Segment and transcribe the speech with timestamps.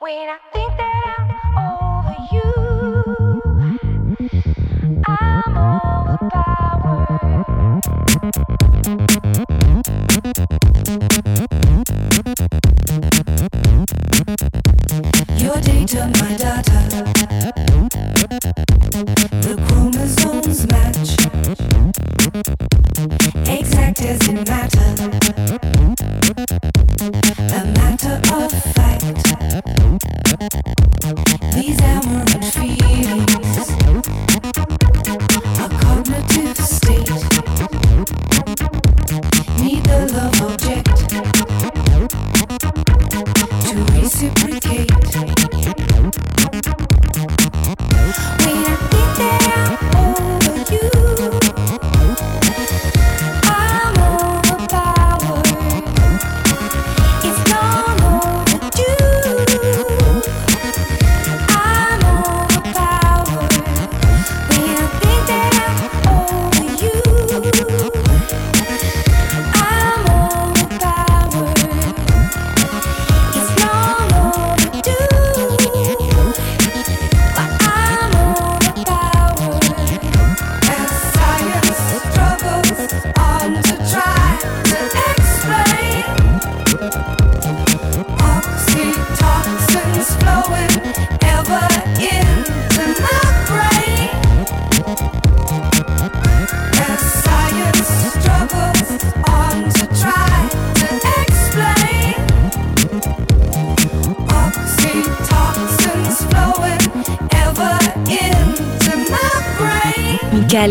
[0.00, 2.59] When I think that I'm over you.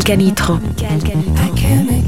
[0.09, 0.59] Canitro.
[0.75, 1.98] Cal Canitro.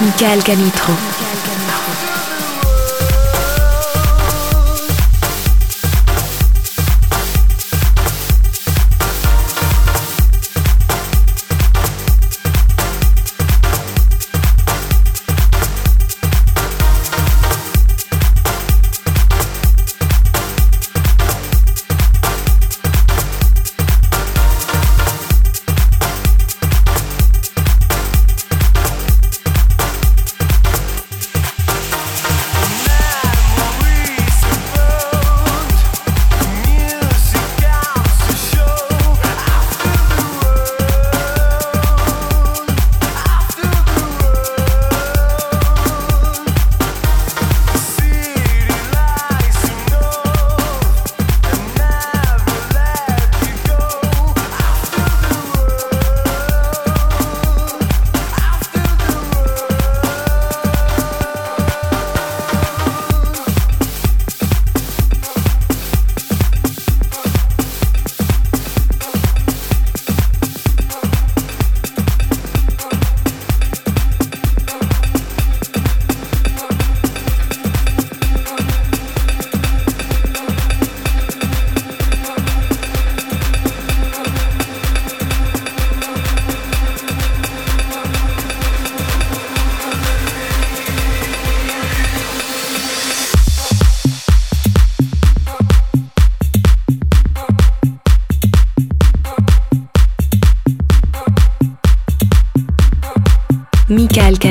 [0.00, 1.25] Michael Canitro.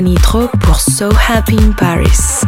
[0.05, 2.45] Canitro pour So Happy in Paris.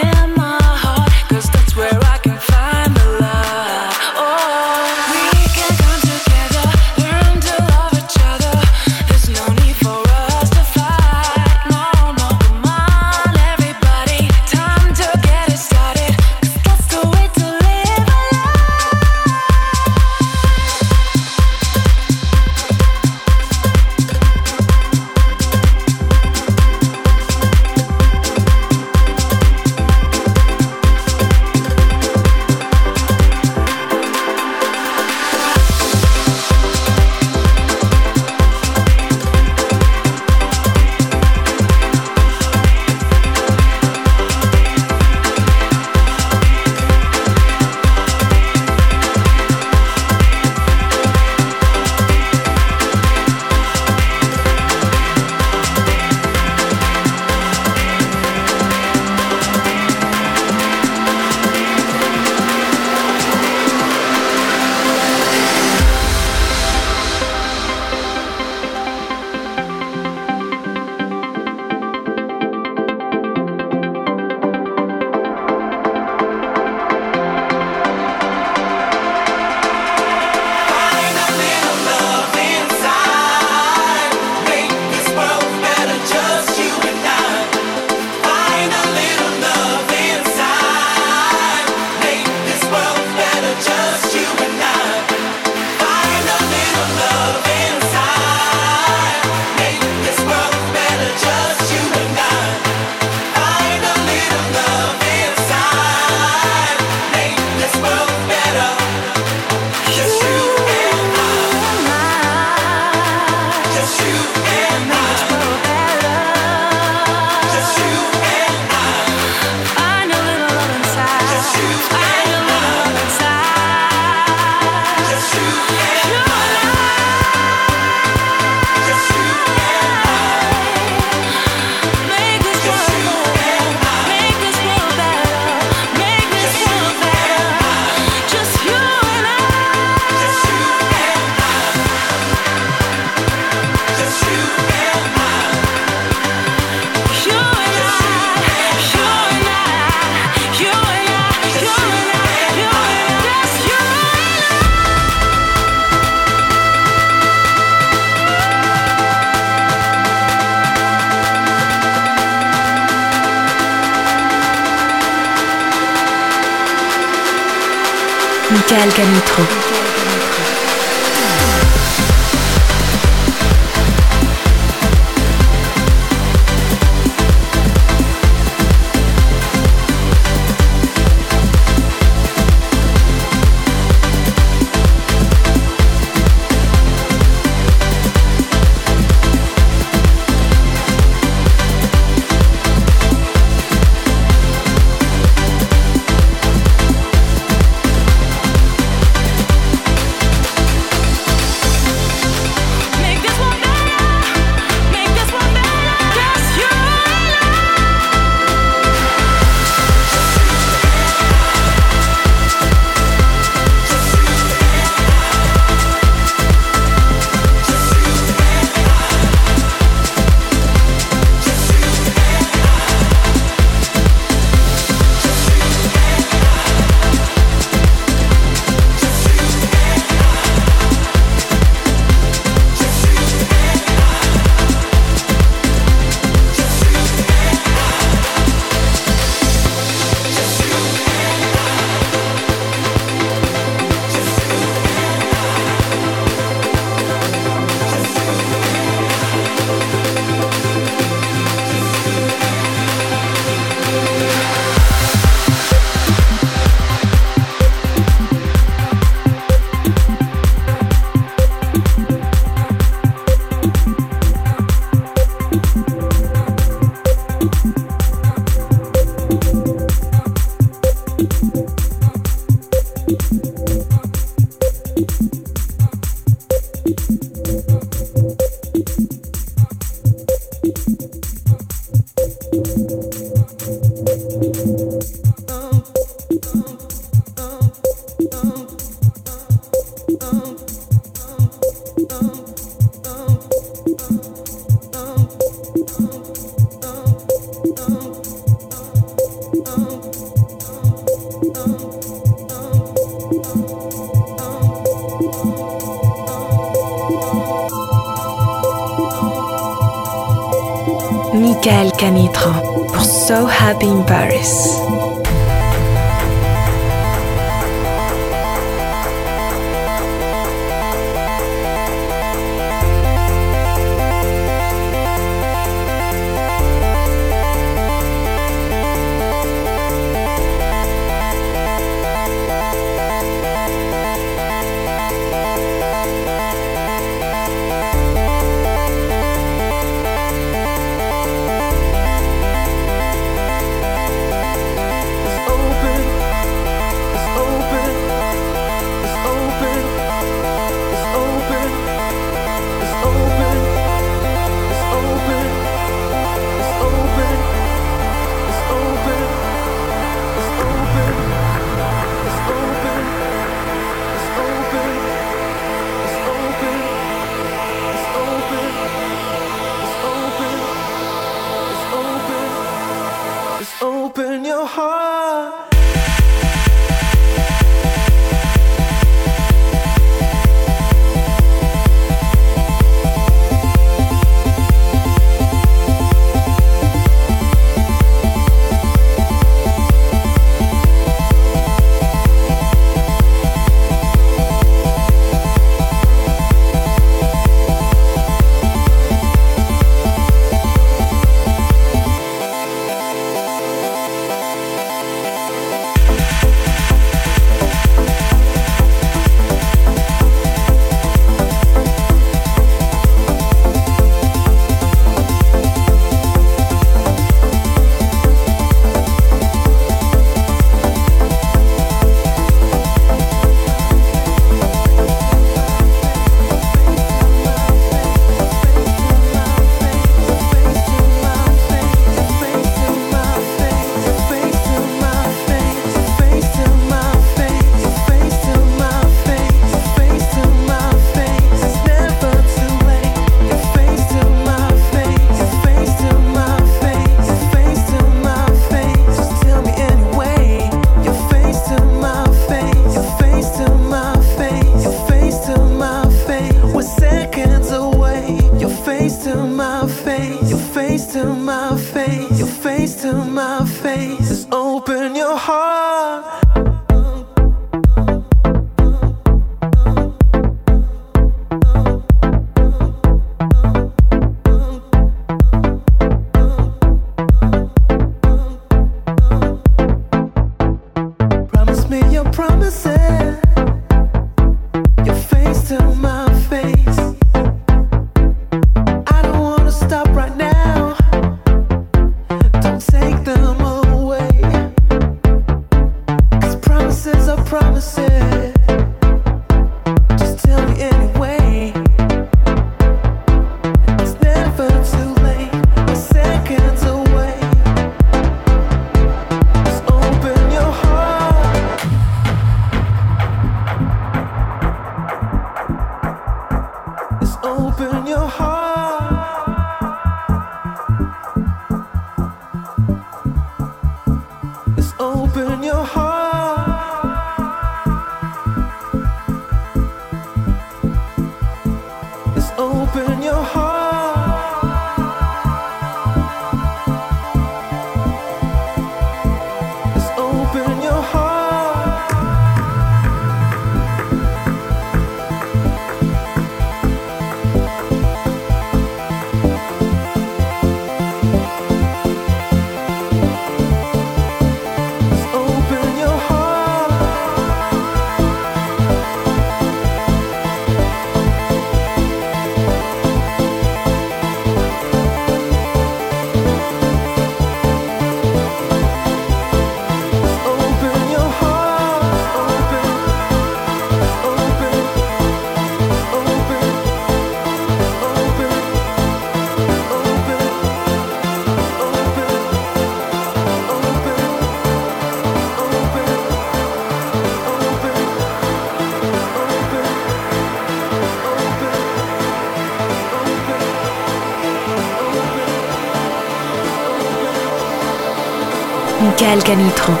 [599.51, 600.00] Canitro.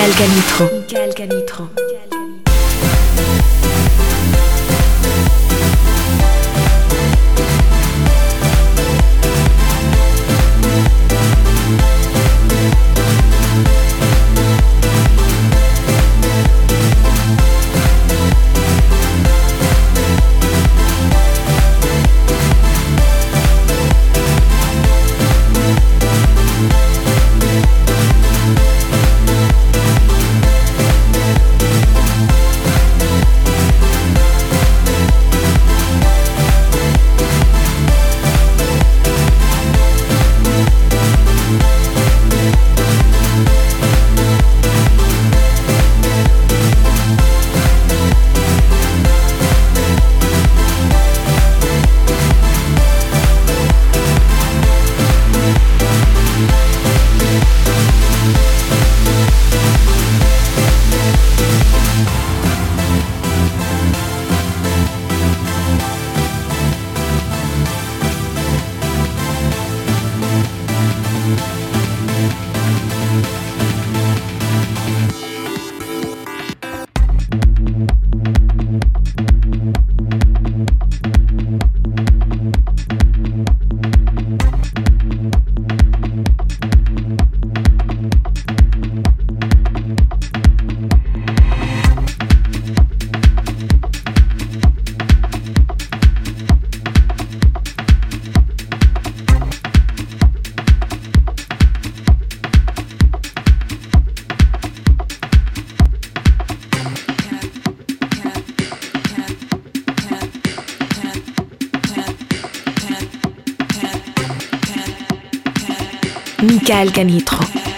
[0.00, 1.79] Michael Canitro.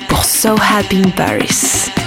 [0.09, 2.01] Pour So Happy in Paris.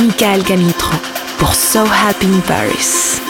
[0.00, 0.96] Michael Canitron
[1.38, 3.29] pour So Happy Paris.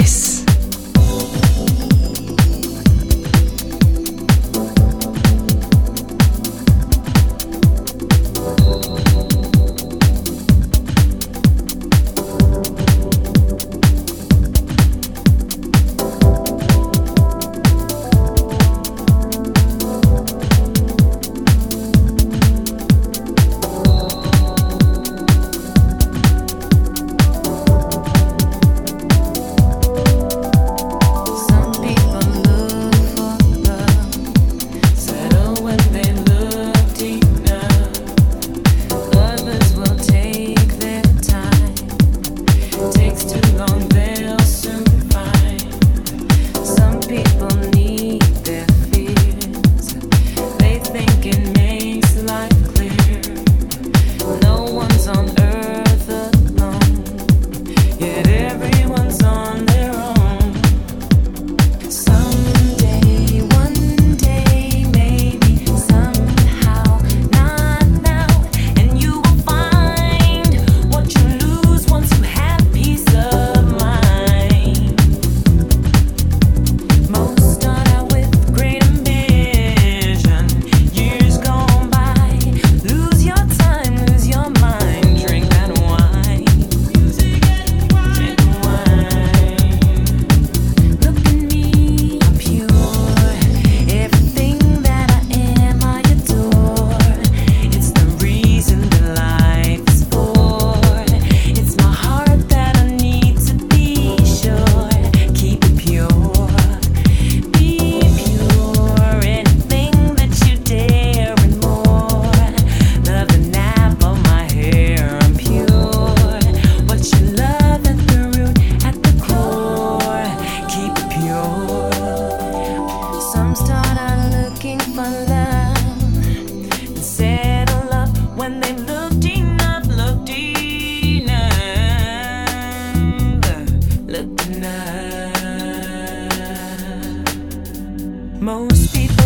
[138.41, 139.20] Most people.